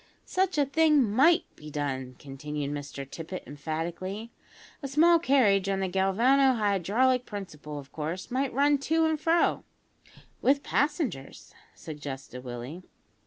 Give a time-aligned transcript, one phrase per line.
[0.25, 4.31] "Such a thing might be done," continued Mr Tippet emphatically;
[4.81, 9.63] "a small carriage on the galvano hydraulic principle, of course might run to and fro"
[10.41, 12.81] "With passengers," suggested Willie.